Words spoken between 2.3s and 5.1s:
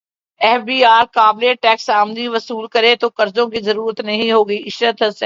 وصول کرے تو قرضوں کی ضرورت نہیں ہوگی عشرت